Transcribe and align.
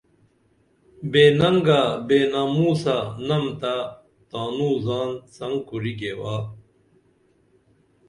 بے 1.11 1.23
ننگہ 1.39 1.81
بے 2.07 2.19
ناموسہ 2.31 2.97
نمتہ 3.27 3.75
تاںوں 4.29 4.75
زان 4.85 5.09
څنگ 5.35 5.57
کُری 5.67 5.93
گیوا 5.99 6.35